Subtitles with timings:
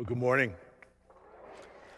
[0.00, 0.54] Well, good morning.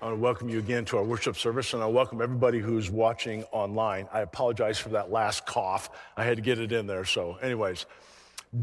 [0.01, 2.91] I want to welcome you again to our worship service, and I welcome everybody who's
[2.91, 4.09] watching online.
[4.13, 5.89] I apologize for that last cough.
[6.17, 7.05] I had to get it in there.
[7.05, 7.87] So, anyways,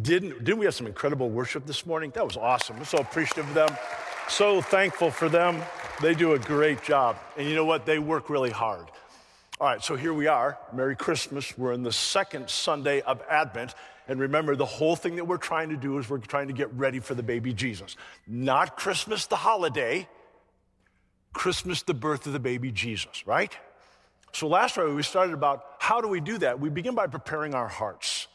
[0.02, 2.12] didn't, didn't we have some incredible worship this morning?
[2.16, 2.76] That was awesome.
[2.80, 3.70] I'm so appreciative of them.
[4.28, 5.62] So thankful for them.
[6.02, 7.16] They do a great job.
[7.38, 7.86] And you know what?
[7.86, 8.88] They work really hard.
[9.62, 10.58] All right, so here we are.
[10.72, 11.58] Merry Christmas.
[11.58, 13.76] We're in the second Sunday of Advent.
[14.08, 16.74] And remember, the whole thing that we're trying to do is we're trying to get
[16.76, 17.98] ready for the baby Jesus.
[18.26, 20.08] Not Christmas, the holiday,
[21.34, 23.52] Christmas, the birth of the baby Jesus, right?
[24.32, 26.62] So last Friday, we started about how do we do that?
[26.62, 28.30] We begin by preparing our hearts.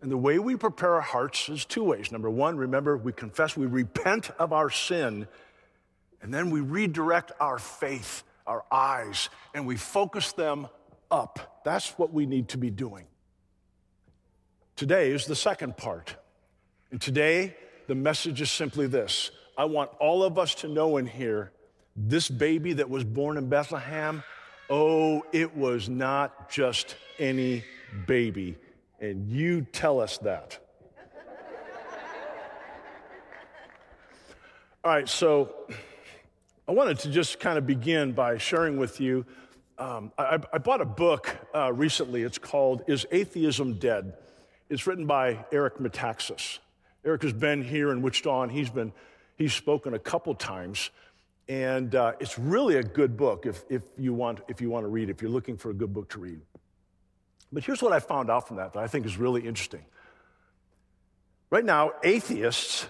[0.00, 2.10] And the way we prepare our hearts is two ways.
[2.10, 5.28] Number one, remember, we confess, we repent of our sin,
[6.22, 10.68] and then we redirect our faith, our eyes, and we focus them
[11.10, 11.60] up.
[11.64, 13.06] That's what we need to be doing.
[14.76, 16.16] Today is the second part.
[16.90, 17.56] And today,
[17.86, 21.52] the message is simply this I want all of us to know in here
[21.96, 24.22] this baby that was born in Bethlehem,
[24.68, 27.64] oh, it was not just any
[28.06, 28.56] baby.
[29.00, 30.58] And you tell us that.
[34.84, 35.52] All right, so
[36.68, 39.24] I wanted to just kind of begin by sharing with you.
[39.78, 42.24] Um, I, I, bought a book uh, recently.
[42.24, 44.14] It's called Is Atheism Dead?
[44.68, 46.58] It's written by Eric Metaxas.
[47.04, 48.92] Eric has been here in Wichita, and he's been
[49.36, 50.90] he's spoken a couple times,
[51.48, 54.88] and uh, it's really a good book if, if you want if you want to
[54.88, 56.40] read if you're looking for a good book to read.
[57.52, 59.84] But here's what I found out from that that I think is really interesting.
[61.48, 62.88] Right now, atheists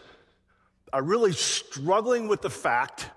[0.94, 3.10] are really struggling with the fact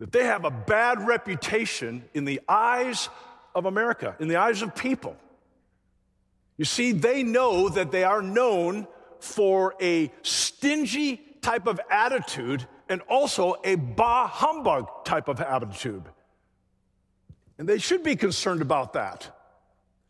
[0.00, 3.08] that they have a bad reputation in the eyes
[3.54, 5.16] of America, in the eyes of people.
[6.56, 8.88] You see, they know that they are known
[9.20, 16.02] for a stingy type of attitude and also a bah humbug type of attitude.
[17.58, 19.36] And they should be concerned about that.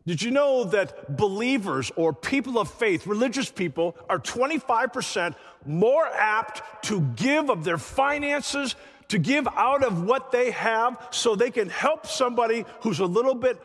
[0.07, 6.85] Did you know that believers or people of faith, religious people, are 25% more apt
[6.85, 8.75] to give of their finances,
[9.11, 13.35] to give out of what they have so they can help somebody who's a little
[13.35, 13.61] bit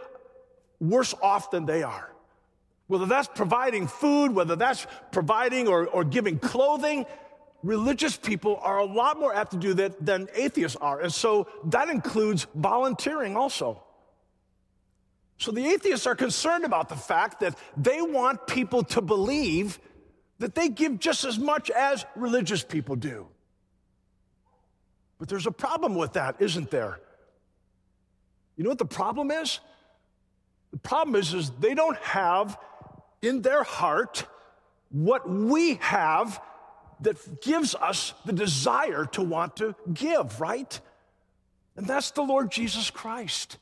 [0.80, 2.12] worse off than they are?
[2.88, 7.06] Whether that's providing food, whether that's providing or, or giving clothing,
[7.62, 11.00] religious people are a lot more apt to do that than atheists are.
[11.00, 13.84] And so that includes volunteering also.
[15.38, 19.78] So the atheists are concerned about the fact that they want people to believe
[20.40, 23.28] that they give just as much as religious people do.
[25.18, 27.00] But there's a problem with that, isn't there?
[28.56, 29.60] You know what the problem is?
[30.72, 32.58] The problem is, is they don't have
[33.22, 34.26] in their heart
[34.90, 36.40] what we have
[37.00, 40.80] that gives us the desire to want to give, right?
[41.76, 43.58] And that's the Lord Jesus Christ.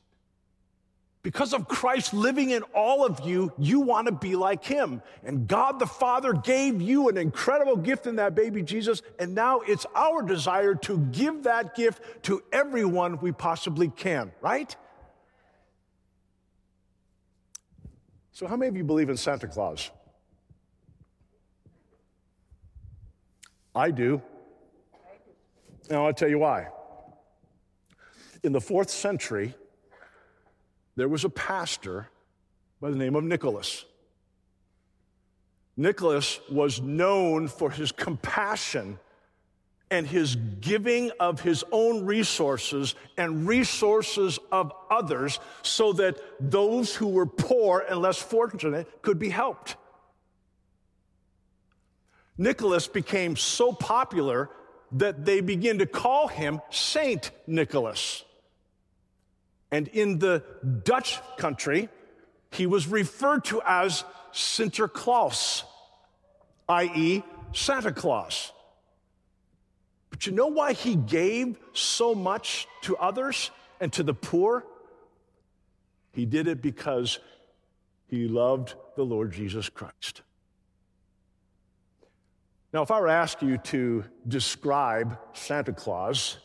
[1.24, 5.00] Because of Christ living in all of you, you want to be like him.
[5.24, 9.00] And God the Father gave you an incredible gift in that baby Jesus.
[9.18, 14.76] And now it's our desire to give that gift to everyone we possibly can, right?
[18.32, 19.90] So, how many of you believe in Santa Claus?
[23.74, 24.20] I do.
[25.88, 26.68] Now, I'll tell you why.
[28.42, 29.54] In the fourth century,
[30.96, 32.08] there was a pastor
[32.80, 33.84] by the name of Nicholas.
[35.76, 38.98] Nicholas was known for his compassion
[39.90, 47.08] and his giving of his own resources and resources of others so that those who
[47.08, 49.76] were poor and less fortunate could be helped.
[52.36, 54.50] Nicholas became so popular
[54.92, 58.24] that they began to call him Saint Nicholas.
[59.74, 60.44] And in the
[60.84, 61.88] Dutch country,
[62.52, 65.64] he was referred to as Sinterklaas,
[66.68, 68.52] i.e., Santa Claus.
[70.10, 73.50] But you know why he gave so much to others
[73.80, 74.64] and to the poor?
[76.12, 77.18] He did it because
[78.06, 80.22] he loved the Lord Jesus Christ.
[82.72, 86.38] Now, if I were to ask you to describe Santa Claus,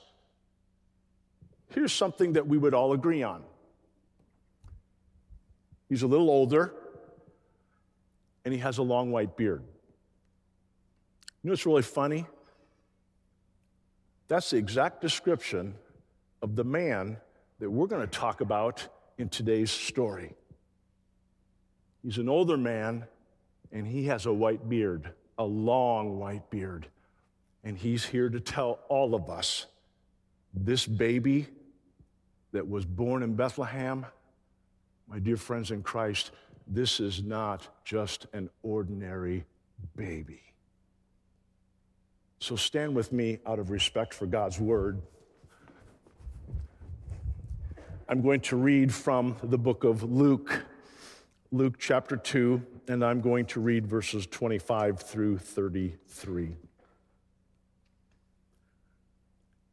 [1.73, 3.43] here's something that we would all agree on.
[5.87, 6.73] He's a little older,
[8.45, 9.63] and he has a long white beard.
[11.41, 12.25] You know what's really funny?
[14.27, 15.73] That's the exact description
[16.41, 17.17] of the man
[17.59, 18.87] that we're going to talk about
[19.17, 20.33] in today's story.
[22.03, 23.05] He's an older man
[23.71, 26.87] and he has a white beard, a long white beard.
[27.63, 29.65] And he's here to tell all of us
[30.53, 31.47] this baby
[32.51, 34.05] that was born in Bethlehem,
[35.07, 36.31] my dear friends in Christ,
[36.67, 39.45] this is not just an ordinary
[39.95, 40.41] baby.
[42.39, 45.01] So stand with me out of respect for God's word.
[48.07, 50.65] I'm going to read from the book of Luke,
[51.51, 56.55] Luke chapter 2, and I'm going to read verses 25 through 33.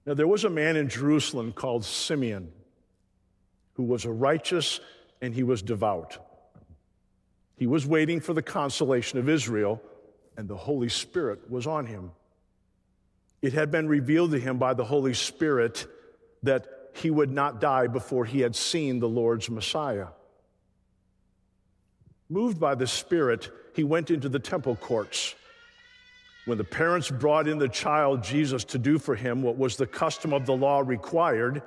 [0.05, 2.53] Now, there was a man in Jerusalem called Simeon
[3.77, 4.81] who was a righteous
[5.21, 6.19] and he was devout.
[7.57, 9.81] He was waiting for the consolation of Israel,
[10.37, 12.11] and the Holy Spirit was on him.
[13.41, 15.87] It had been revealed to him by the Holy Spirit
[16.43, 20.09] that he would not die before he had seen the Lord's Messiah.
[22.29, 25.35] Moved by the Spirit, he went into the temple courts.
[26.47, 29.87] When the parents brought in the child Jesus to do for him what was the
[29.87, 31.63] custom of the law required,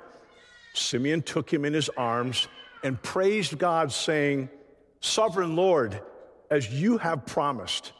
[0.72, 2.48] Simeon took him in his arms
[2.82, 4.48] and praised God, saying,
[5.00, 6.00] Sovereign Lord,
[6.50, 7.92] as you have promised,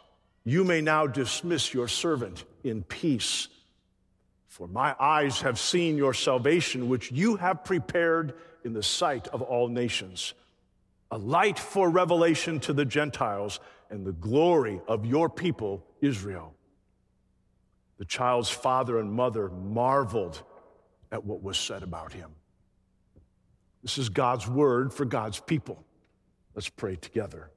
[0.45, 3.49] you may now dismiss your servant in peace.
[4.49, 8.35] For my eyes have seen your salvation, which you have prepared
[8.65, 10.35] in the sight of all nations,
[11.11, 16.55] a light for revelation to the Gentiles and the glory of your people, Israel.
[17.99, 20.43] The child's father and mother marveled
[21.13, 22.31] at what was said about him.
[23.83, 25.85] This is God's word for God's people.
[26.55, 27.51] Let's pray together.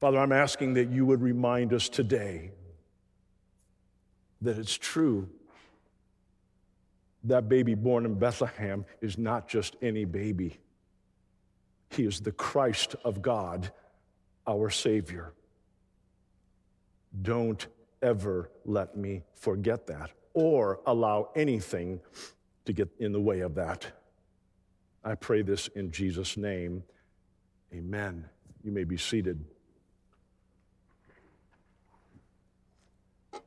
[0.00, 2.52] Father, I'm asking that you would remind us today
[4.42, 5.28] that it's true
[7.24, 10.58] that baby born in Bethlehem is not just any baby.
[11.90, 13.72] He is the Christ of God,
[14.46, 15.32] our Savior.
[17.22, 17.66] Don't
[18.02, 22.00] ever let me forget that or allow anything
[22.68, 23.86] to get in the way of that.
[25.02, 26.82] I pray this in Jesus' name.
[27.72, 28.26] Amen.
[28.62, 29.42] You may be seated.
[33.32, 33.40] All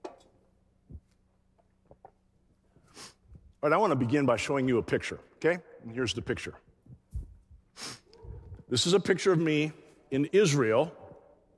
[3.61, 5.59] right, I want to begin by showing you a picture, okay?
[5.83, 6.55] And here's the picture.
[8.69, 9.71] This is a picture of me
[10.09, 10.91] in Israel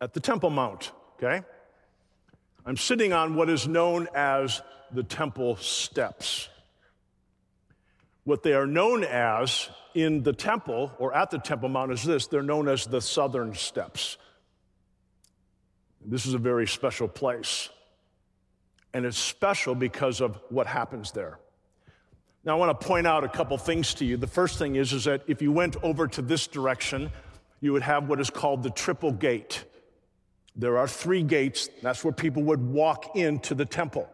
[0.01, 1.45] at the Temple Mount, okay?
[2.65, 4.61] I'm sitting on what is known as
[4.91, 6.49] the Temple Steps.
[8.23, 12.27] What they are known as in the temple or at the Temple Mount is this
[12.27, 14.17] they're known as the Southern Steps.
[16.05, 17.69] This is a very special place.
[18.93, 21.39] And it's special because of what happens there.
[22.45, 24.17] Now, I want to point out a couple things to you.
[24.17, 27.09] The first thing is, is that if you went over to this direction,
[27.61, 29.63] you would have what is called the triple gate.
[30.55, 34.07] There are three gates, that's where people would walk into the temple.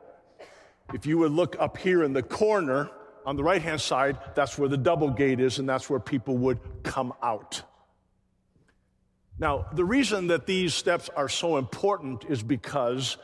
[0.93, 2.89] If you would look up here in the corner,
[3.29, 6.35] on the right hand side, that's where the double gate is, and that's where people
[6.35, 7.61] would come out.
[9.37, 13.17] Now, the reason that these steps are so important is because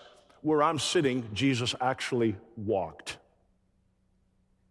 [0.44, 3.18] where I'm sitting, Jesus actually walked.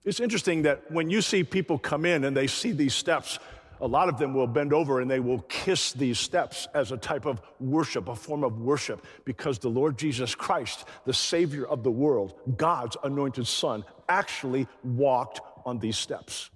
[0.04, 3.40] It's interesting that when you see people come in and they see these steps,
[3.80, 6.96] a lot of them will bend over and they will kiss these steps as a
[6.96, 11.82] type of worship, a form of worship, because the Lord Jesus Christ, the Savior of
[11.82, 16.50] the world, God's anointed Son, actually walked on these steps.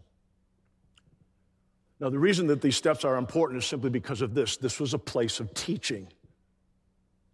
[2.01, 4.95] Now, the reason that these steps are important is simply because of this this was
[4.95, 6.09] a place of teaching.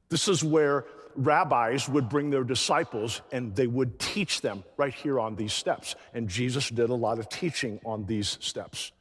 [0.09, 0.85] This is where
[1.17, 5.97] rabbis would bring their disciples and they would teach them right here on these steps.
[6.13, 8.93] And Jesus did a lot of teaching on these steps.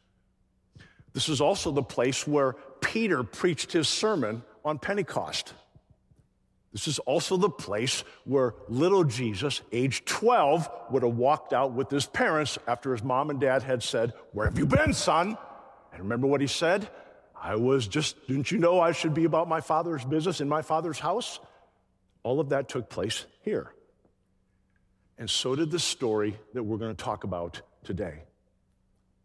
[1.14, 5.54] This is also the place where Peter preached his sermon on Pentecost.
[6.74, 11.90] This is also the place where little Jesus, age 12, would have walked out with
[11.92, 15.38] his parents after his mom and dad had said, Where have you been, son?
[15.94, 16.90] And remember what he said?
[17.40, 20.64] I was just, didn't you know I should be about my father's business in my
[20.64, 21.40] father's house?
[22.24, 23.74] All of that took place here.
[25.20, 28.24] And so did the story that we're going to talk about today.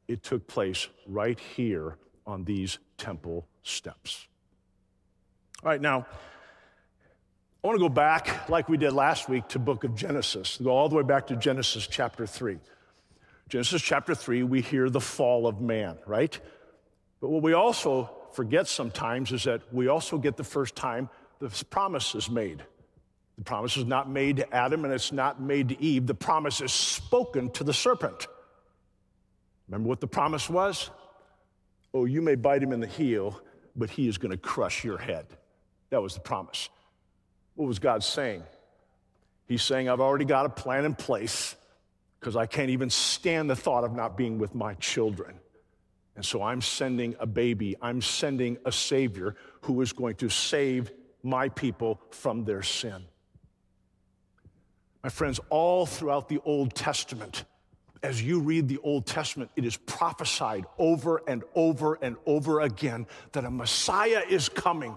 [0.07, 4.27] It took place right here on these temple steps.
[5.63, 6.07] All right, now,
[7.63, 10.71] I want to go back, like we did last week, to book of Genesis, go
[10.71, 12.57] all the way back to Genesis chapter 3.
[13.49, 16.39] Genesis chapter 3, we hear the fall of man, right?
[17.21, 21.09] But what we also forget sometimes is that we also get the first time
[21.41, 22.63] the promise is made.
[23.39, 26.07] The promise is not made to Adam and it's not made to Eve.
[26.07, 28.29] The promise is spoken to the serpent.
[29.67, 30.91] Remember what the promise was?
[31.93, 33.41] Oh, you may bite him in the heel,
[33.75, 35.27] but he is going to crush your head.
[35.91, 36.69] That was the promise.
[37.59, 38.45] What was God saying?
[39.49, 41.57] He's saying, I've already got a plan in place
[42.21, 45.35] because I can't even stand the thought of not being with my children.
[46.15, 50.93] And so I'm sending a baby, I'm sending a Savior who is going to save
[51.25, 53.03] my people from their sin.
[55.03, 57.45] My friends, all throughout the Old Testament,
[58.05, 63.09] as you read the Old Testament, it is prophesied over and over and over again
[63.33, 64.95] that a Messiah is coming.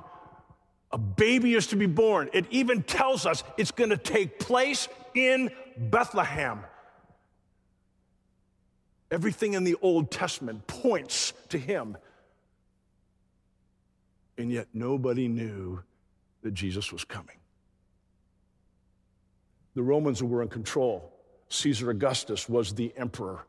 [0.93, 2.29] A baby is to be born.
[2.33, 6.61] It even tells us it's going to take place in Bethlehem.
[9.09, 11.97] Everything in the Old Testament points to him.
[14.37, 15.81] And yet nobody knew
[16.41, 17.35] that Jesus was coming.
[19.75, 21.13] The Romans were in control.
[21.49, 23.45] Caesar Augustus was the emperor.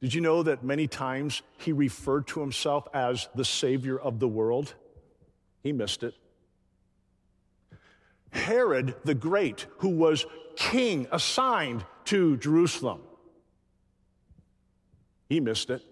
[0.00, 4.28] Did you know that many times he referred to himself as the savior of the
[4.28, 4.74] world?
[5.62, 6.14] He missed it.
[8.32, 13.00] Herod the Great, who was king assigned to Jerusalem,
[15.28, 15.82] he missed it.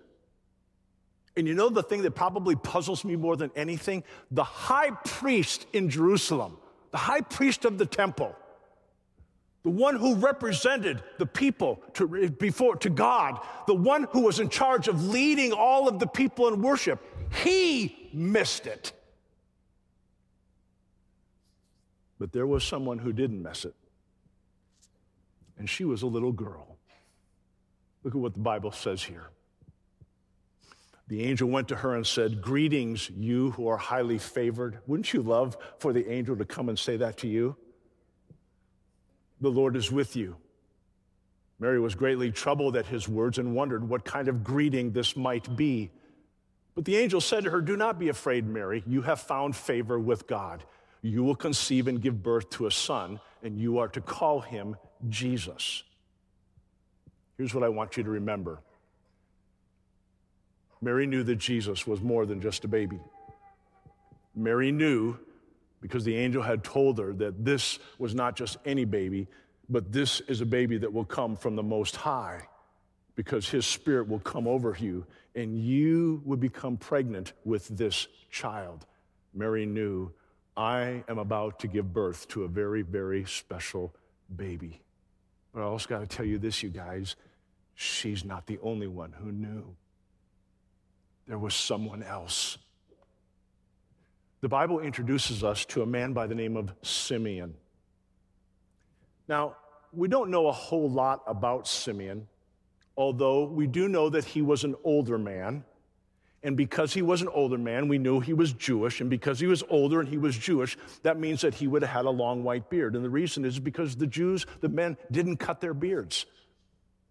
[1.37, 4.03] And you know the thing that probably puzzles me more than anything?
[4.31, 6.59] The high priest in Jerusalem,
[6.91, 8.35] the high priest of the temple,
[9.63, 14.49] the one who represented the people to, before to God, the one who was in
[14.49, 16.99] charge of leading all of the people in worship,
[17.43, 18.93] he missed it.
[22.21, 23.75] But there was someone who didn't miss it.
[25.59, 26.77] And she was a little girl.
[28.05, 29.31] Look at what the Bible says here.
[31.09, 34.79] The angel went to her and said, Greetings, you who are highly favored.
[34.87, 37.57] Wouldn't you love for the angel to come and say that to you?
[39.41, 40.37] The Lord is with you.
[41.59, 45.57] Mary was greatly troubled at his words and wondered what kind of greeting this might
[45.57, 45.91] be.
[46.75, 48.85] But the angel said to her, Do not be afraid, Mary.
[48.87, 50.65] You have found favor with God.
[51.03, 54.77] You will conceive and give birth to a son, and you are to call him
[55.09, 55.83] Jesus.
[57.37, 58.61] Here's what I want you to remember
[60.83, 62.99] Mary knew that Jesus was more than just a baby.
[64.35, 65.19] Mary knew
[65.81, 69.27] because the angel had told her that this was not just any baby,
[69.69, 72.47] but this is a baby that will come from the Most High
[73.15, 78.87] because his spirit will come over you and you would become pregnant with this child.
[79.35, 80.11] Mary knew,
[80.57, 83.95] I am about to give birth to a very, very special
[84.37, 84.81] baby.
[85.53, 87.17] But I also got to tell you this, you guys,
[87.75, 89.77] she's not the only one who knew.
[91.27, 92.59] There was someone else
[94.41, 97.55] the Bible introduces us to a man by the name of Simeon.
[99.29, 99.57] Now,
[99.93, 102.27] we don't know a whole lot about Simeon,
[102.97, 105.65] although we do know that he was an older man.
[106.43, 109.01] And because he was an older man, we knew he was Jewish.
[109.01, 111.91] And because he was older and he was Jewish, that means that he would have
[111.91, 112.97] had a long white beard.
[112.97, 116.25] And the reason is because the Jews, the men, didn't cut their beards.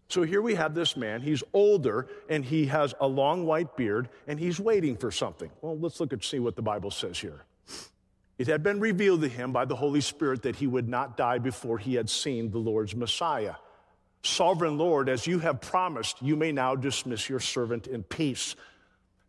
[0.08, 1.22] So here we have this man.
[1.22, 5.50] He's older and he has a long white beard and he's waiting for something.
[5.62, 7.44] Well, let's look and see what the Bible says here.
[8.36, 11.38] It had been revealed to him by the Holy Spirit that he would not die
[11.38, 13.54] before he had seen the Lord's Messiah.
[14.22, 18.56] Sovereign Lord, as you have promised, you may now dismiss your servant in peace.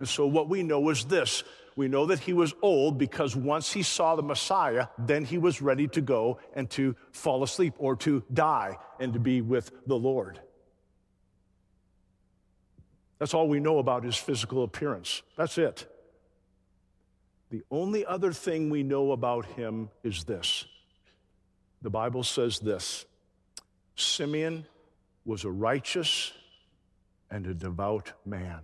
[0.01, 1.43] And so, what we know is this
[1.75, 5.61] we know that he was old because once he saw the Messiah, then he was
[5.61, 9.95] ready to go and to fall asleep or to die and to be with the
[9.95, 10.41] Lord.
[13.19, 15.21] That's all we know about his physical appearance.
[15.37, 15.85] That's it.
[17.51, 20.65] The only other thing we know about him is this
[21.83, 23.05] the Bible says this
[23.95, 24.65] Simeon
[25.25, 26.33] was a righteous
[27.29, 28.61] and a devout man.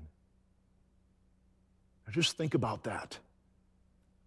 [2.11, 3.17] Just think about that.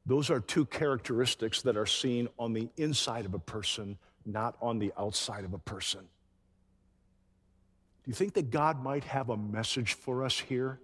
[0.07, 4.79] Those are two characteristics that are seen on the inside of a person, not on
[4.79, 6.01] the outside of a person.
[6.01, 10.81] Do you think that God might have a message for us here?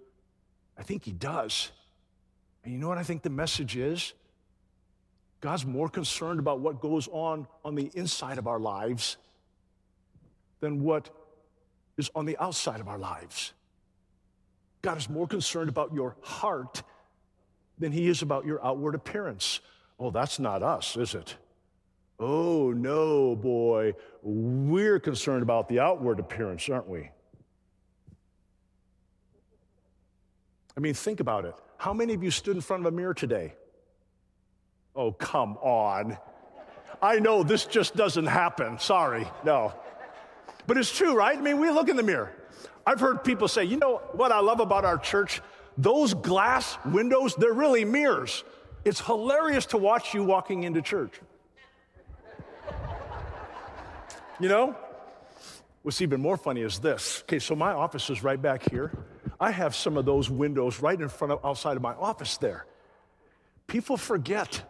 [0.77, 1.71] I think He does.
[2.63, 4.13] And you know what I think the message is?
[5.41, 9.17] God's more concerned about what goes on on the inside of our lives
[10.59, 11.09] than what
[11.97, 13.53] is on the outside of our lives.
[14.81, 16.83] God is more concerned about your heart
[17.77, 19.59] than He is about your outward appearance.
[19.99, 21.35] Oh, that's not us, is it?
[22.19, 23.93] Oh, no, boy.
[24.21, 27.09] We're concerned about the outward appearance, aren't we?
[30.75, 31.55] I mean, think about it.
[31.77, 33.53] How many of you stood in front of a mirror today?
[34.95, 36.17] Oh, come on.
[37.01, 38.79] I know this just doesn't happen.
[38.79, 39.73] Sorry, no.
[40.65, 41.37] But it's true, right?
[41.37, 42.33] I mean, we look in the mirror.
[42.87, 45.41] I've heard people say, you know what I love about our church?
[45.77, 48.45] Those glass windows, they're really mirrors.
[48.85, 51.19] It's hilarious to watch you walking into church.
[54.39, 54.75] You know?
[55.81, 57.23] What's even more funny is this.
[57.23, 58.91] Okay, so my office is right back here.
[59.39, 62.67] I have some of those windows right in front of outside of my office there.
[63.65, 64.61] People forget,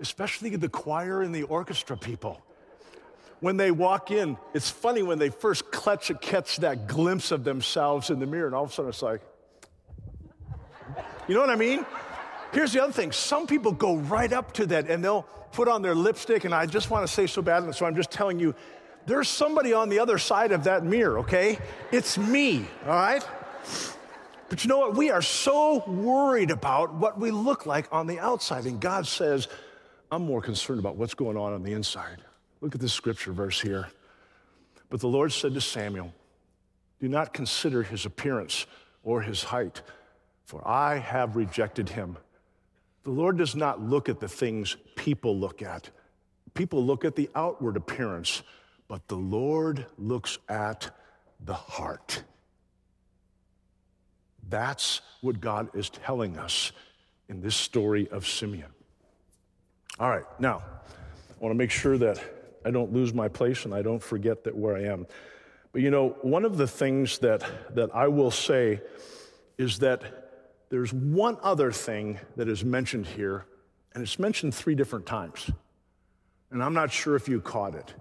[0.00, 2.42] especially the choir and the orchestra people.
[3.42, 8.08] When they walk in, it's funny when they first clutch, catch that glimpse of themselves
[8.08, 9.20] in the mirror, and all of a sudden it's like,
[11.26, 11.84] you know what I mean?
[12.52, 15.82] Here's the other thing some people go right up to that and they'll put on
[15.82, 18.54] their lipstick, and I just want to say so badly, so I'm just telling you,
[19.06, 21.58] there's somebody on the other side of that mirror, okay?
[21.90, 23.26] It's me, all right?
[24.50, 24.94] But you know what?
[24.94, 28.66] We are so worried about what we look like on the outside.
[28.66, 29.48] And God says,
[30.12, 32.22] I'm more concerned about what's going on on the inside.
[32.62, 33.88] Look at this scripture verse here.
[34.88, 36.14] But the Lord said to Samuel,
[37.00, 38.66] Do not consider his appearance
[39.02, 39.82] or his height,
[40.44, 42.16] for I have rejected him.
[43.02, 45.90] The Lord does not look at the things people look at.
[46.54, 48.44] People look at the outward appearance,
[48.86, 50.88] but the Lord looks at
[51.44, 52.22] the heart.
[54.48, 56.70] That's what God is telling us
[57.28, 58.70] in this story of Simeon.
[59.98, 63.74] All right, now, I want to make sure that I don't lose my place and
[63.74, 65.06] I don't forget that where I am.
[65.72, 68.80] But you know, one of the things that, that I will say
[69.58, 70.02] is that
[70.68, 73.44] there's one other thing that is mentioned here,
[73.94, 75.50] and it's mentioned three different times.
[76.50, 77.94] And I'm not sure if you caught it.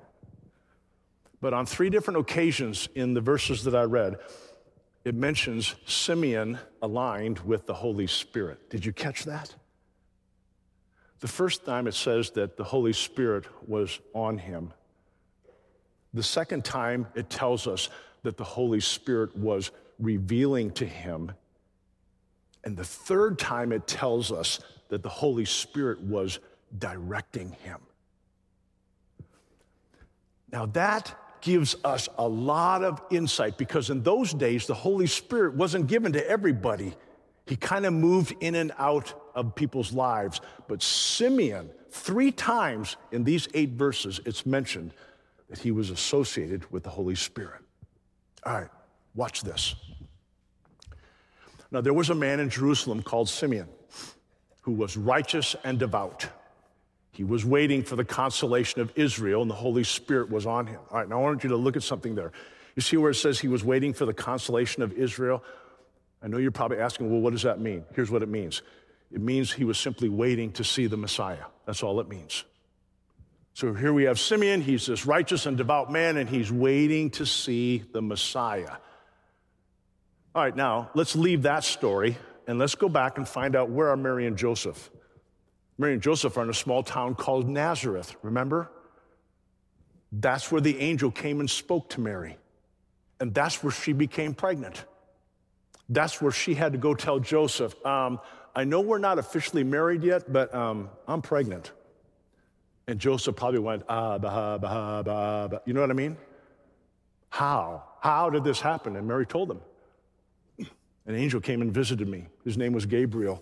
[1.39, 4.18] But on three different occasions in the verses that I read,
[5.03, 8.70] it mentions Simeon aligned with the Holy Spirit.
[8.70, 9.56] Did you catch that?
[11.21, 14.73] The first time it says that the Holy Spirit was on him.
[16.13, 17.89] The second time it tells us
[18.23, 21.31] that the Holy Spirit was revealing to him.
[22.63, 24.59] And the third time it tells us
[24.89, 26.39] that the Holy Spirit was
[26.77, 27.79] directing him.
[30.51, 35.53] Now, that gives us a lot of insight because in those days, the Holy Spirit
[35.55, 36.93] wasn't given to everybody.
[37.45, 40.41] He kind of moved in and out of people's lives.
[40.67, 44.94] But Simeon, three times in these eight verses, it's mentioned
[45.50, 47.62] that he was associated with the Holy Spirit.
[48.46, 48.70] All right,
[49.15, 49.76] watch this.
[51.72, 53.67] Now, there was a man in Jerusalem called Simeon
[54.62, 56.28] who was righteous and devout.
[57.12, 60.80] He was waiting for the consolation of Israel, and the Holy Spirit was on him.
[60.89, 62.32] All right, now I want you to look at something there.
[62.76, 65.44] You see where it says he was waiting for the consolation of Israel?
[66.24, 67.84] I know you're probably asking, well, what does that mean?
[67.96, 68.62] Here's what it means
[69.13, 71.45] it means he was simply waiting to see the Messiah.
[71.65, 72.43] That's all it means.
[73.54, 74.62] So here we have Simeon.
[74.62, 78.71] He's this righteous and devout man, and he's waiting to see the Messiah.
[80.34, 83.89] All right, now let's leave that story and let's go back and find out where
[83.89, 84.89] are Mary and Joseph.
[85.78, 88.71] Mary and Joseph are in a small town called Nazareth, remember?
[90.12, 92.38] That's where the angel came and spoke to Mary.
[93.19, 94.86] And that's where she became pregnant.
[95.89, 98.19] That's where she had to go tell Joseph, um,
[98.55, 101.71] I know we're not officially married yet, but um, I'm pregnant.
[102.87, 105.59] And Joseph probably went, ah, bah, bah, bah, bah.
[105.65, 106.17] You know what I mean?
[107.29, 107.83] How?
[108.01, 108.95] How did this happen?
[108.95, 109.61] And Mary told him.
[111.05, 112.27] An angel came and visited me.
[112.43, 113.41] His name was Gabriel.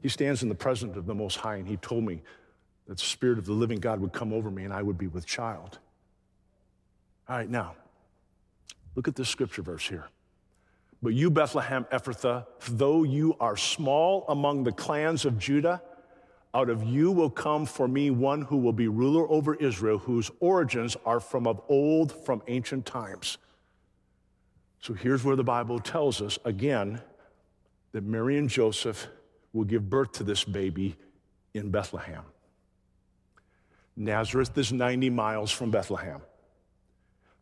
[0.00, 2.22] He stands in the presence of the Most High, and he told me
[2.86, 5.06] that the Spirit of the living God would come over me and I would be
[5.06, 5.78] with child.
[7.28, 7.74] All right, now,
[8.94, 10.08] look at this scripture verse here.
[11.04, 15.82] But you, Bethlehem Ephrathah, though you are small among the clans of Judah,
[16.54, 20.30] out of you will come for me one who will be ruler over Israel, whose
[20.40, 23.36] origins are from of old, from ancient times.
[24.80, 27.02] So here's where the Bible tells us again
[27.92, 29.06] that Mary and Joseph
[29.52, 30.96] will give birth to this baby
[31.52, 32.22] in Bethlehem.
[33.94, 36.22] Nazareth is 90 miles from Bethlehem.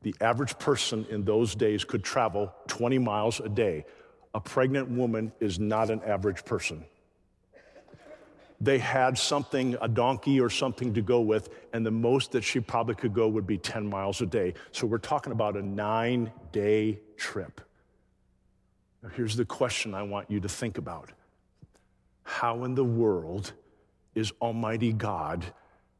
[0.02, 3.84] The average person in those days could travel 20 miles a day.
[4.34, 6.84] A pregnant woman is not an average person.
[8.60, 12.60] They had something, a donkey or something to go with, and the most that she
[12.60, 14.54] probably could go would be 10 miles a day.
[14.70, 17.60] So we're talking about a nine day trip.
[19.02, 21.10] Now, here's the question I want you to think about
[22.22, 23.52] how in the world
[24.14, 25.44] is Almighty God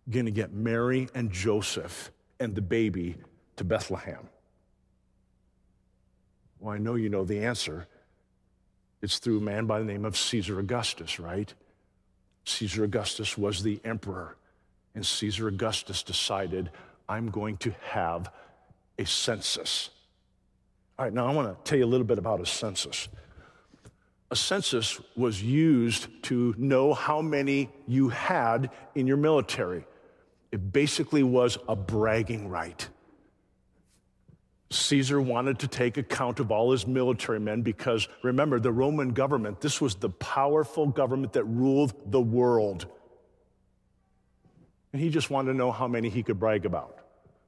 [0.08, 3.16] going to get Mary and Joseph and the baby
[3.62, 4.28] to Bethlehem?
[6.58, 7.86] Well, I know you know the answer.
[9.00, 11.52] It's through a man by the name of Caesar Augustus, right?
[12.44, 14.36] Caesar Augustus was the emperor,
[14.94, 16.70] and Caesar Augustus decided,
[17.08, 18.30] I'm going to have
[18.98, 19.90] a census.
[20.98, 23.08] All right, now I want to tell you a little bit about a census
[24.32, 29.84] a census was used to know how many you had in your military.
[30.50, 32.88] It basically was a bragging right.
[34.74, 39.60] Caesar wanted to take account of all his military men because remember, the Roman government,
[39.60, 42.86] this was the powerful government that ruled the world.
[44.92, 46.98] And he just wanted to know how many he could brag about.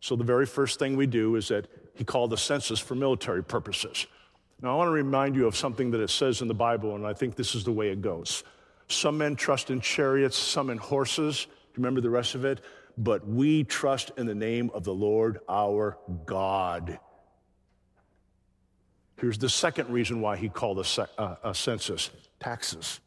[0.01, 3.43] So the very first thing we do is that he called a census for military
[3.43, 4.07] purposes.
[4.61, 7.07] Now, I want to remind you of something that it says in the Bible, and
[7.07, 8.45] I think this is the way it goes.
[8.89, 11.45] Some men trust in chariots, some in horses.
[11.45, 12.61] Do you remember the rest of it?
[12.97, 16.99] But we trust in the name of the Lord our God.
[19.25, 22.11] Here's the second reason why he called a, uh, a census
[22.41, 23.01] taxes.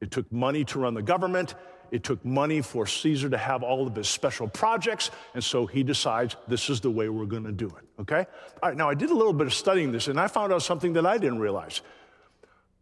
[0.00, 1.56] It took money to run the government,
[1.90, 5.82] it took money for Caesar to have all of his special projects, and so he
[5.82, 8.02] decides this is the way we're going to do it.
[8.02, 8.24] Okay?
[8.62, 10.62] All right, now I did a little bit of studying this, and I found out
[10.62, 11.82] something that I didn't realize.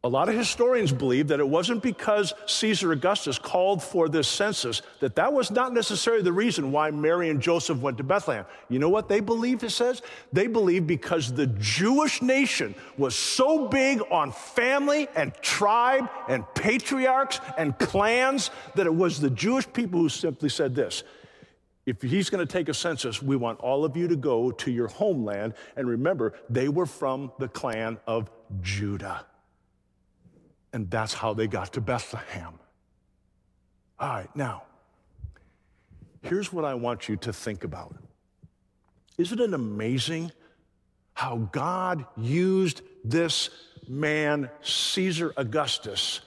[0.04, 4.82] A lot of historians believe that it wasn't because Caesar Augustus called for this census,
[4.98, 8.44] that that was not necessarily the reason why Mary and Joseph went to Bethlehem.
[8.68, 10.02] You know what they believed, it says?
[10.32, 17.38] They believed because the Jewish nation was so big on family and tribe and patriarchs
[17.56, 21.04] and clans that it was the Jewish people who simply said this
[21.86, 24.70] if he's going to take a census, we want all of you to go to
[24.70, 25.54] your homeland.
[25.76, 29.26] And remember, they were from the clan of Judah.
[30.72, 32.54] And that's how they got to Bethlehem.
[33.98, 34.64] All right, now,
[36.22, 37.94] here's what I want you to think about.
[39.18, 40.32] Isn't it amazing
[41.14, 43.50] how God used this
[43.86, 46.20] man, Caesar Augustus,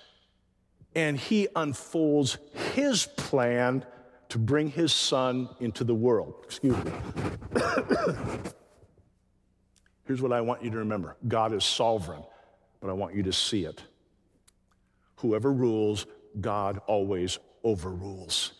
[0.93, 2.37] and he unfolds
[2.73, 3.83] his plan
[4.29, 6.35] to bring his son into the world?
[6.43, 6.91] Excuse me.
[10.05, 12.23] Here's what I want you to remember God is sovereign,
[12.79, 13.83] but I want you to see it.
[15.17, 16.05] Whoever rules,
[16.39, 18.51] God always overrules.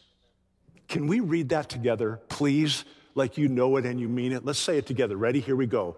[0.88, 2.86] Can we read that together, please?
[3.16, 4.46] Like you know it and you mean it?
[4.46, 5.16] Let's say it together.
[5.18, 5.40] Ready?
[5.40, 5.98] Here we go.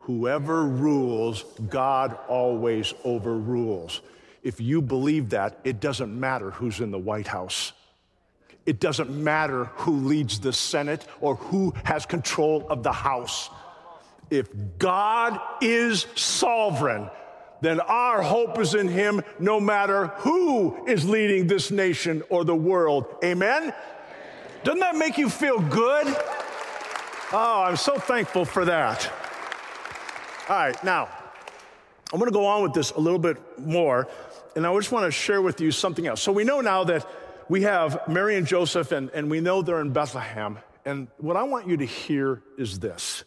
[0.00, 4.00] Whoever rules, God always overrules.
[4.42, 7.72] If you believe that, it doesn't matter who's in the White House.
[8.64, 13.50] It doesn't matter who leads the Senate or who has control of the House.
[14.30, 17.10] If God is sovereign,
[17.60, 22.54] then our hope is in him no matter who is leading this nation or the
[22.54, 23.06] world.
[23.24, 23.72] Amen?
[24.64, 26.06] Doesn't that make you feel good?
[27.32, 29.10] Oh, I'm so thankful for that.
[30.48, 31.08] All right, now,
[32.12, 34.08] I'm to go on with this a little bit more,
[34.56, 36.22] and I just want to share with you something else.
[36.22, 37.06] So, we know now that
[37.50, 40.58] we have Mary and Joseph, and, and we know they're in Bethlehem.
[40.86, 43.24] And what I want you to hear is this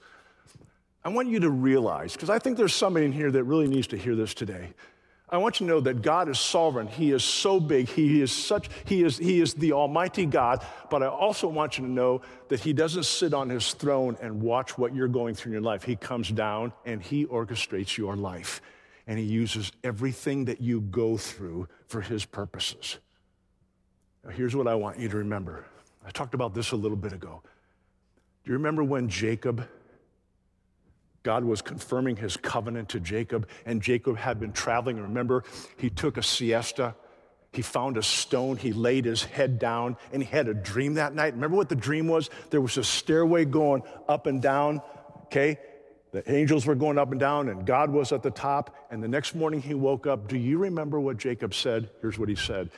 [1.03, 3.87] I want you to realize, because I think there's somebody in here that really needs
[3.87, 4.69] to hear this today.
[5.31, 6.87] I want you to know that God is sovereign.
[6.87, 7.87] He is so big.
[7.87, 10.63] He is such, he is, he is the Almighty God.
[10.89, 14.41] But I also want you to know that He doesn't sit on His throne and
[14.41, 15.83] watch what you're going through in your life.
[15.83, 18.61] He comes down and He orchestrates your life.
[19.07, 22.97] And He uses everything that you go through for His purposes.
[24.25, 25.65] Now, here's what I want you to remember.
[26.05, 27.41] I talked about this a little bit ago.
[28.43, 29.65] Do you remember when Jacob
[31.23, 34.99] God was confirming his covenant to Jacob, and Jacob had been traveling.
[34.99, 35.43] Remember,
[35.77, 36.95] he took a siesta.
[37.51, 38.57] He found a stone.
[38.57, 41.33] He laid his head down, and he had a dream that night.
[41.33, 42.29] Remember what the dream was?
[42.49, 44.81] There was a stairway going up and down,
[45.25, 45.59] okay?
[46.11, 48.75] The angels were going up and down, and God was at the top.
[48.89, 50.27] And the next morning he woke up.
[50.27, 51.89] Do you remember what Jacob said?
[52.01, 52.69] Here's what he said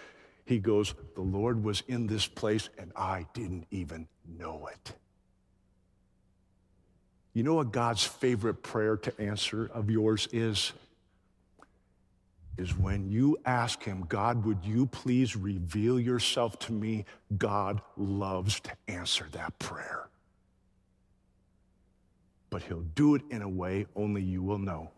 [0.45, 4.93] He goes, The Lord was in this place, and I didn't even know it.
[7.33, 10.71] You know what God's favorite prayer to answer of yours is?
[12.57, 17.05] Is when you ask Him, God, would you please reveal yourself to me?
[17.35, 20.07] God loves to answer that prayer.
[22.51, 24.91] But He'll do it in a way only you will know.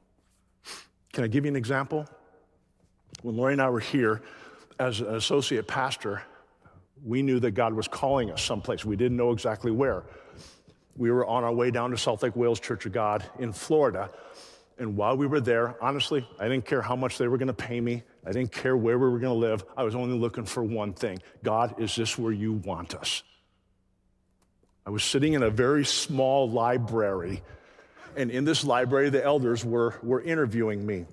[1.13, 2.05] Can I give you an example?
[3.21, 4.21] When Lori and I were here
[4.77, 6.21] as an associate pastor,
[7.05, 8.83] we knew that God was calling us someplace.
[8.83, 10.03] We didn't know exactly where
[10.95, 14.09] we were on our way down to Salt Lake Wales Church of God in Florida.
[14.77, 17.53] And while we were there, honestly, I didn't care how much they were going to
[17.53, 18.03] pay me.
[18.25, 19.63] I didn't care where we were going to live.
[19.77, 23.23] I was only looking for one thing God, is this where you want us?
[24.85, 27.41] I was sitting in a very small library,
[28.15, 31.05] and in this library, the elders were, were interviewing me.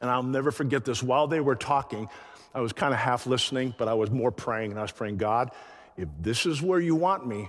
[0.00, 1.02] And I'll never forget this.
[1.02, 2.08] While they were talking,
[2.54, 5.18] I was kind of half listening, but I was more praying, and I was praying,
[5.18, 5.52] God,
[5.96, 7.48] if this is where you want me,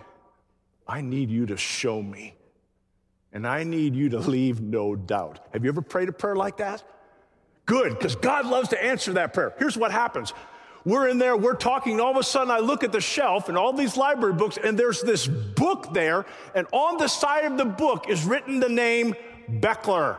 [0.88, 2.34] I need you to show me.
[3.34, 5.40] And I need you to leave no doubt.
[5.54, 6.84] Have you ever prayed a prayer like that?
[7.66, 9.54] Good, because God loves to answer that prayer.
[9.60, 10.34] Here's what happens
[10.86, 13.50] We're in there, we're talking, and all of a sudden I look at the shelf
[13.50, 17.58] and all these library books, and there's this book there, and on the side of
[17.58, 19.14] the book is written the name
[19.50, 20.18] Beckler.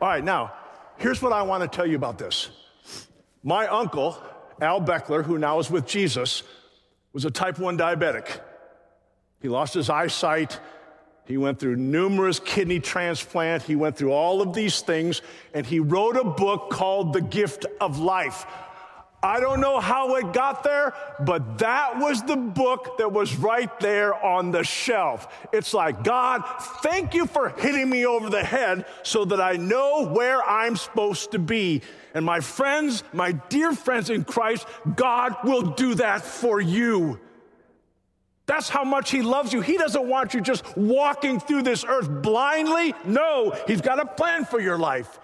[0.00, 0.52] All right, now,
[0.98, 2.50] here's what I want to tell you about this.
[3.42, 4.16] My uncle,
[4.60, 6.42] Al Beckler, who now is with Jesus,
[7.16, 8.28] was a type 1 diabetic.
[9.40, 10.60] He lost his eyesight.
[11.24, 13.62] He went through numerous kidney transplant.
[13.62, 15.22] He went through all of these things,
[15.54, 18.44] and he wrote a book called The Gift of Life.
[19.22, 23.80] I don't know how it got there, but that was the book that was right
[23.80, 25.26] there on the shelf.
[25.52, 26.42] It's like, God,
[26.82, 31.32] thank you for hitting me over the head so that I know where I'm supposed
[31.32, 31.82] to be.
[32.14, 37.18] And my friends, my dear friends in Christ, God will do that for you.
[38.44, 39.60] That's how much He loves you.
[39.60, 42.94] He doesn't want you just walking through this earth blindly.
[43.04, 45.18] No, He's got a plan for your life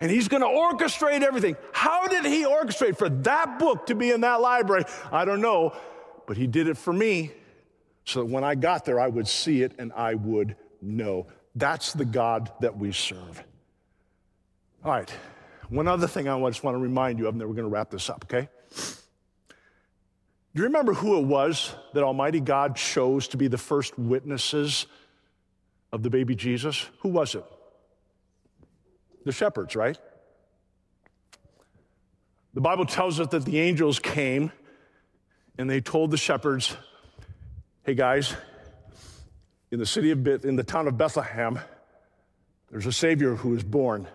[0.00, 1.56] and he's going to orchestrate everything.
[1.72, 4.84] How did he orchestrate for that book to be in that library?
[5.10, 5.74] I don't know,
[6.26, 7.32] but he did it for me
[8.04, 11.26] so that when I got there, I would see it and I would know.
[11.54, 13.42] That's the God that we serve.
[14.84, 15.10] All right,
[15.70, 17.72] one other thing I just want to remind you of, and then we're going to
[17.72, 18.48] wrap this up, okay?
[20.54, 24.86] Do you remember who it was that Almighty God chose to be the first witnesses
[25.90, 26.86] of the baby Jesus?
[27.00, 27.44] Who was it?
[29.24, 29.98] The shepherds, right?
[32.54, 34.52] The Bible tells us that the angels came
[35.58, 36.76] and they told the shepherds,
[37.84, 38.34] hey guys,
[39.70, 41.58] in the city of Beth, in the town of Bethlehem,
[42.70, 44.06] there's a Savior who is born.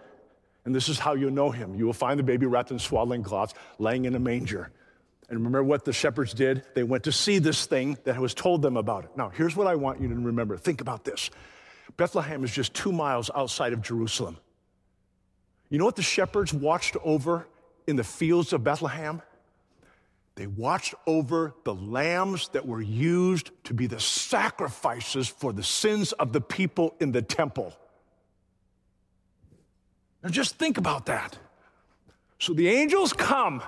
[0.65, 1.75] And this is how you know him.
[1.75, 4.71] You will find the baby wrapped in swaddling cloths, laying in a manger.
[5.29, 6.63] And remember what the shepherds did?
[6.75, 9.11] They went to see this thing that was told them about it.
[9.15, 10.57] Now, here's what I want you to remember.
[10.57, 11.29] Think about this
[11.97, 14.37] Bethlehem is just two miles outside of Jerusalem.
[15.69, 17.47] You know what the shepherds watched over
[17.87, 19.21] in the fields of Bethlehem?
[20.35, 26.13] They watched over the lambs that were used to be the sacrifices for the sins
[26.13, 27.73] of the people in the temple.
[30.23, 31.37] Now just think about that.
[32.39, 33.61] So the angels come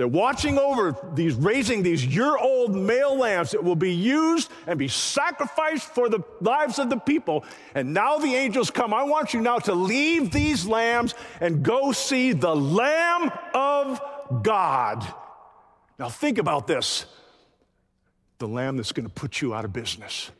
[0.00, 4.78] they're watching over these, raising these year old male lambs that will be used and
[4.78, 7.44] be sacrificed for the lives of the people.
[7.74, 8.94] And now the angels come.
[8.94, 14.00] I want you now to leave these lambs and go see the Lamb of
[14.42, 15.06] God.
[15.98, 17.04] Now think about this
[18.38, 20.30] the lamb that's going to put you out of business.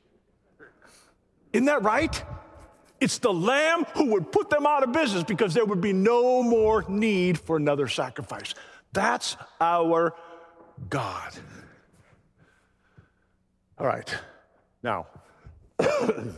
[1.52, 2.24] Isn't that right?
[2.98, 6.42] It's the lamb who would put them out of business because there would be no
[6.42, 8.54] more need for another sacrifice.
[8.92, 10.14] That's our
[10.88, 11.32] God.
[13.78, 14.14] All right,
[14.82, 15.06] now,
[15.78, 16.34] the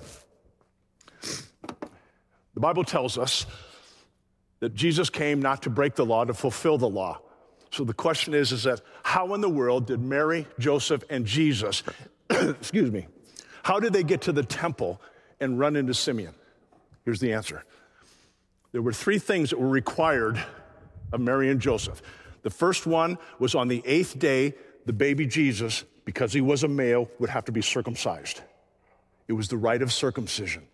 [2.57, 3.47] Bible tells us
[4.61, 7.21] that Jesus came not to break the law, to fulfill the law.
[7.73, 11.83] So the question is, is that how in the world did Mary, Joseph, and Jesus,
[12.31, 13.09] excuse me,
[13.63, 15.01] how did they get to the temple
[15.41, 16.35] and run into Simeon?
[17.05, 17.65] Here's the answer.
[18.73, 20.43] There were three things that were required
[21.13, 22.03] of Mary and Joseph.
[22.43, 26.69] The first one was on the eighth day, the baby Jesus, because he was a
[26.69, 28.41] male, would have to be circumcised.
[29.29, 30.65] It was the rite of circumcision.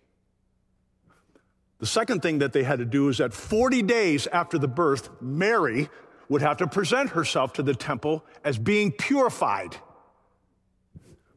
[1.79, 5.09] The second thing that they had to do is that 40 days after the birth,
[5.21, 5.89] Mary
[6.27, 9.77] would have to present herself to the temple as being purified.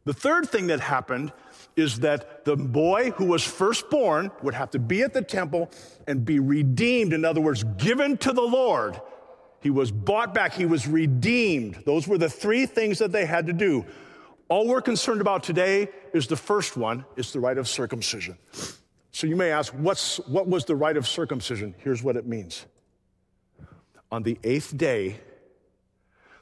[0.05, 1.33] The third thing that happened
[1.77, 5.71] is that the boy who was firstborn would have to be at the temple
[6.09, 9.01] and be redeemed, in other words, given to the Lord
[9.63, 10.53] he was bought back.
[10.53, 11.83] He was redeemed.
[11.87, 13.87] Those were the three things that they had to do.
[14.49, 18.37] All we're concerned about today is the first one, it's the rite of circumcision.
[19.13, 21.75] So you may ask, what's, what was the rite of circumcision?
[21.79, 22.67] Here's what it means.
[24.11, 25.21] On the eighth day,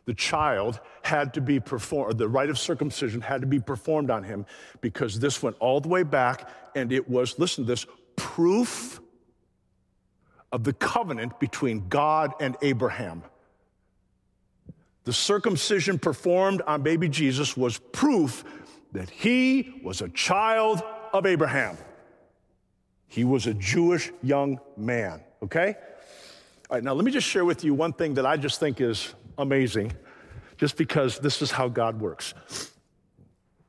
[0.06, 4.24] the child had to be performed, the rite of circumcision had to be performed on
[4.24, 4.46] him
[4.80, 9.00] because this went all the way back and it was, listen to this, proof
[10.52, 13.22] of the covenant between God and Abraham.
[15.04, 18.44] The circumcision performed on baby Jesus was proof
[18.92, 20.82] that he was a child
[21.12, 21.78] of Abraham.
[23.06, 25.74] He was a Jewish young man, okay?
[26.68, 28.80] All right, now let me just share with you one thing that I just think
[28.80, 29.92] is amazing,
[30.58, 32.34] just because this is how God works.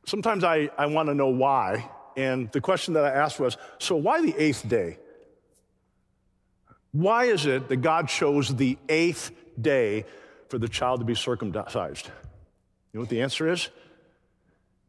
[0.06, 3.96] Sometimes I, I want to know why, and the question that I asked was so
[3.96, 4.98] why the eighth day?
[6.91, 10.06] Why is it that God chose the eighth day
[10.49, 12.08] for the child to be circumcised?
[12.08, 13.69] You know what the answer is?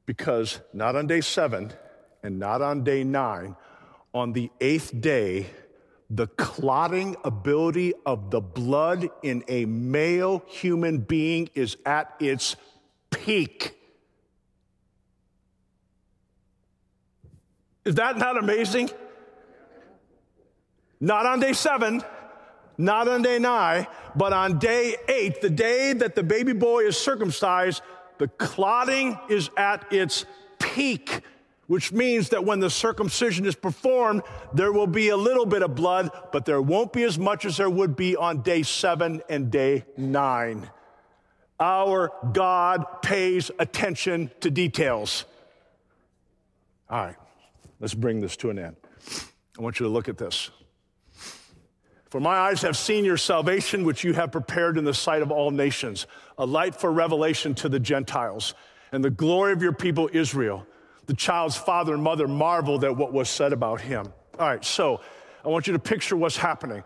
[0.05, 1.73] Because not on day seven
[2.23, 3.57] and not on day nine,
[4.13, 5.47] on the eighth day,
[6.11, 12.57] the clotting ability of the blood in a male human being is at its
[13.11, 13.75] peak.
[17.85, 18.91] Is that not amazing?
[21.03, 22.01] Not on day seven,
[22.79, 26.97] not on day nine, but on day eight, the day that the baby boy is
[26.97, 27.83] circumcised,
[28.19, 30.25] the clotting is at its
[30.61, 31.23] peak,
[31.67, 34.23] which means that when the circumcision is performed,
[34.55, 37.57] there will be a little bit of blood, but there won't be as much as
[37.57, 40.71] there would be on day seven and day nine.
[41.59, 45.25] Our God pays attention to details.
[46.89, 47.17] All right,
[47.81, 48.77] let's bring this to an end.
[49.59, 50.53] I want you to look at this.
[52.13, 55.31] For my eyes have seen your salvation, which you have prepared in the sight of
[55.31, 58.53] all nations, a light for revelation to the Gentiles,
[58.93, 60.67] and the glory of your people Israel.
[61.07, 64.13] The child's father and mother marveled at what was said about him.
[64.39, 65.01] All right, so
[65.43, 66.85] I want you to picture what's happening.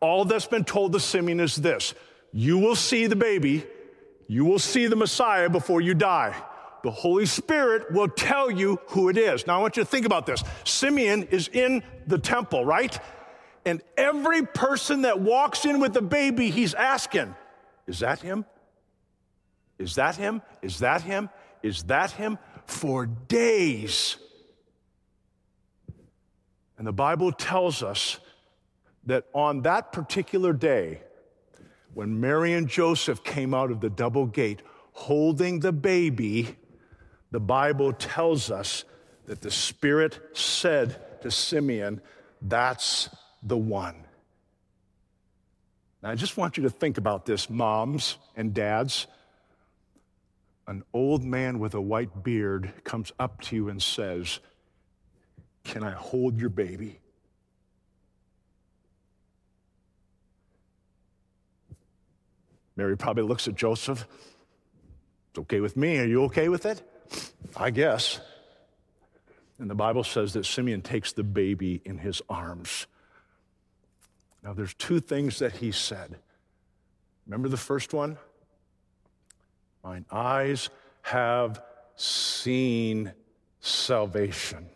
[0.00, 1.94] All that's been told to Simeon is this
[2.34, 3.64] you will see the baby,
[4.28, 6.36] you will see the Messiah before you die.
[6.82, 9.46] The Holy Spirit will tell you who it is.
[9.46, 10.44] Now, I want you to think about this.
[10.64, 13.00] Simeon is in the temple, right?
[13.66, 17.34] And every person that walks in with a baby, he's asking,
[17.88, 18.46] Is that him?
[19.76, 20.40] Is that him?
[20.62, 21.28] Is that him?
[21.64, 22.38] Is that him?
[22.66, 24.16] For days.
[26.78, 28.20] And the Bible tells us
[29.06, 31.00] that on that particular day,
[31.92, 36.54] when Mary and Joseph came out of the double gate holding the baby,
[37.32, 38.84] the Bible tells us
[39.26, 42.00] that the Spirit said to Simeon,
[42.40, 43.08] That's
[43.46, 43.94] the one.
[46.02, 49.06] Now, I just want you to think about this, moms and dads.
[50.66, 54.40] An old man with a white beard comes up to you and says,
[55.64, 56.98] Can I hold your baby?
[62.76, 64.06] Mary probably looks at Joseph.
[65.30, 65.98] It's okay with me.
[65.98, 66.82] Are you okay with it?
[67.56, 68.20] I guess.
[69.58, 72.86] And the Bible says that Simeon takes the baby in his arms.
[74.46, 76.20] Now, there's two things that he said.
[77.26, 78.16] Remember the first one?
[79.82, 80.70] Mine eyes
[81.02, 81.60] have
[81.96, 83.12] seen
[83.58, 84.68] salvation.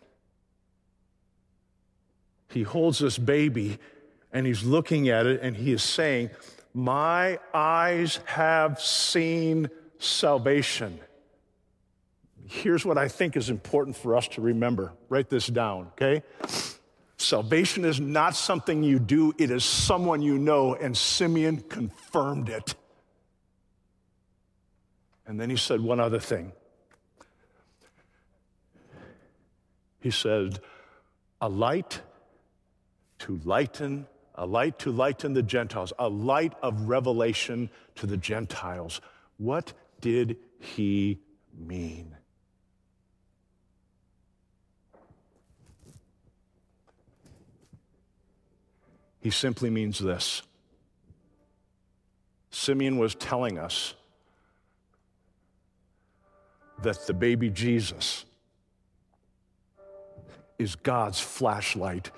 [2.49, 3.77] He holds this baby
[4.33, 6.31] and he's looking at it and he is saying,
[6.73, 10.99] My eyes have seen salvation.
[12.45, 14.91] Here's what I think is important for us to remember.
[15.07, 16.23] Write this down, okay?
[17.21, 22.75] Salvation is not something you do, it is someone you know, and Simeon confirmed it.
[25.25, 26.51] And then he said one other thing.
[29.99, 30.59] He said,
[31.39, 32.01] A light
[33.19, 38.99] to lighten, a light to lighten the Gentiles, a light of revelation to the Gentiles.
[39.37, 41.19] What did he
[41.55, 42.17] mean?
[49.21, 50.41] He simply means this
[52.49, 53.93] Simeon was telling us
[56.81, 58.25] that the baby Jesus
[60.57, 62.11] is God's flashlight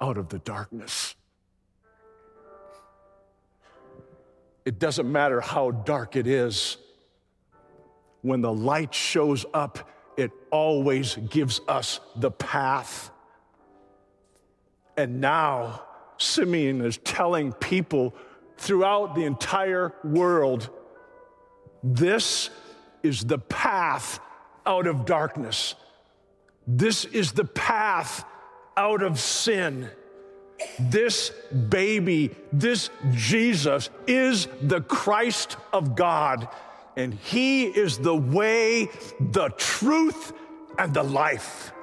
[0.00, 1.14] out of the darkness.
[4.64, 6.78] It doesn't matter how dark it is,
[8.22, 13.10] when the light shows up, it always gives us the path.
[14.96, 15.82] And now,
[16.24, 18.14] Simeon is telling people
[18.56, 20.70] throughout the entire world
[21.84, 22.48] this
[23.02, 24.18] is the path
[24.64, 25.74] out of darkness.
[26.66, 28.24] This is the path
[28.74, 29.90] out of sin.
[30.78, 31.30] This
[31.68, 36.48] baby, this Jesus, is the Christ of God,
[36.96, 38.88] and He is the way,
[39.20, 40.32] the truth,
[40.78, 41.73] and the life.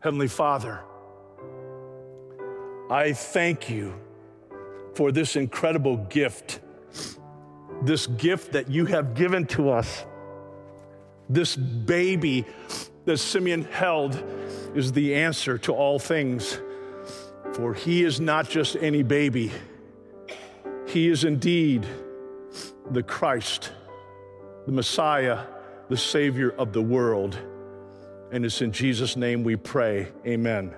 [0.00, 0.80] Heavenly Father,
[2.88, 3.94] I thank you
[4.94, 6.60] for this incredible gift,
[7.82, 10.06] this gift that you have given to us.
[11.28, 12.46] This baby
[13.06, 14.22] that Simeon held
[14.76, 16.60] is the answer to all things,
[17.54, 19.50] for he is not just any baby,
[20.86, 21.84] he is indeed
[22.92, 23.72] the Christ,
[24.64, 25.40] the Messiah,
[25.88, 27.36] the Savior of the world.
[28.30, 30.08] And it's in Jesus' name we pray.
[30.26, 30.74] Amen.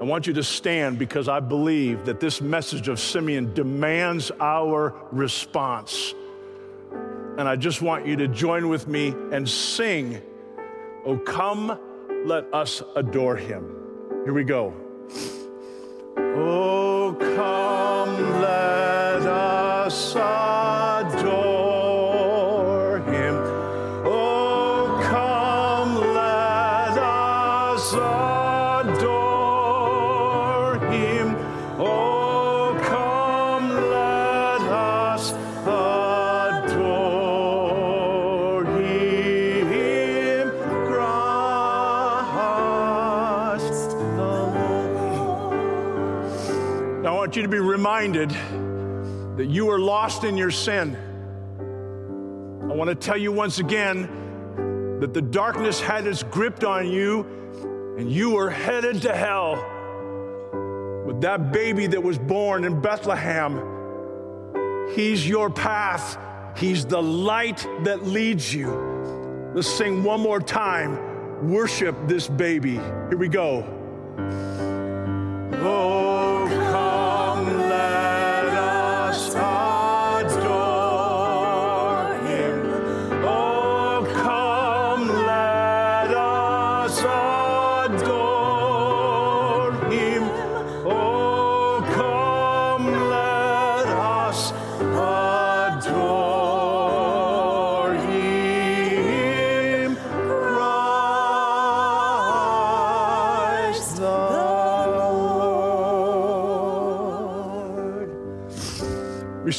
[0.00, 4.94] I want you to stand because I believe that this message of Simeon demands our
[5.12, 6.14] response.
[7.38, 10.20] And I just want you to join with me and sing,
[11.04, 11.78] Oh, come,
[12.24, 13.76] let us adore him.
[14.24, 14.74] Here we go.
[16.16, 20.51] Oh, come, let us adore
[48.02, 48.30] reminded
[49.38, 50.96] that you are lost in your sin.
[52.62, 57.94] I want to tell you once again that the darkness had its grip on you
[57.96, 59.54] and you were headed to hell.
[61.06, 63.62] But that baby that was born in Bethlehem,
[64.96, 66.18] he's your path,
[66.56, 69.52] he's the light that leads you.
[69.54, 71.48] Let's sing one more time.
[71.48, 72.72] Worship this baby.
[72.72, 73.64] Here we go.
[75.64, 76.01] Oh,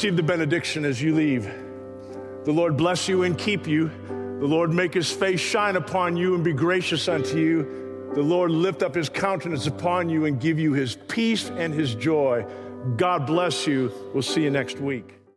[0.04, 1.50] Receive the benediction as you leave.
[2.44, 3.90] The Lord bless you and keep you.
[4.42, 8.12] The Lord make his face shine upon you and be gracious unto you.
[8.14, 11.96] The Lord lift up his countenance upon you and give you his peace and his
[11.96, 12.46] joy.
[12.98, 13.94] God bless you.
[14.14, 15.23] We'll see you next week.